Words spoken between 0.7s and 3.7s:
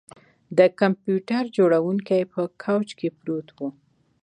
کمپیوټر جوړونکی په کوچ پروت و